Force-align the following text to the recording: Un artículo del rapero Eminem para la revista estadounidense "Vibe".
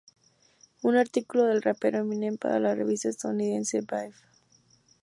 Un 0.81 0.95
artículo 0.97 1.43
del 1.45 1.61
rapero 1.61 1.99
Eminem 1.99 2.35
para 2.35 2.59
la 2.59 2.73
revista 2.73 3.07
estadounidense 3.07 3.81
"Vibe". 3.81 4.15